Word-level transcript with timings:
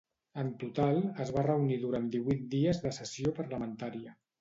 En 0.43 0.47
total, 0.63 0.97
es 1.27 1.33
va 1.37 1.45
reunir 1.49 1.79
durant 1.85 2.09
divuit 2.17 2.51
dies 2.57 2.85
de 2.89 2.97
sessió 3.03 3.39
parlamentària. 3.43 4.21